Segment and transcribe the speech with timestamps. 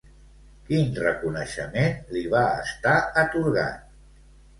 [0.69, 3.85] Quin reconeixement li va estar atorgat?